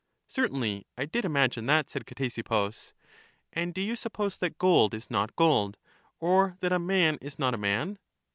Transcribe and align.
Certainly, 0.27 0.87
I 0.97 1.05
did 1.05 1.25
imagine 1.25 1.67
that, 1.67 1.87
said 1.91 2.07
Ctesippus. 2.07 2.95
And 3.53 3.71
do 3.71 3.81
you 3.81 3.95
suppose 3.95 4.35
that 4.39 4.57
gold 4.57 4.95
is 4.95 5.11
not 5.11 5.35
gold, 5.35 5.77
or 6.19 6.57
that 6.61 6.73
a 6.73 6.79
man 6.79 7.19
is 7.21 7.37
not 7.37 7.53
a 7.53 7.57
man? 7.59 7.99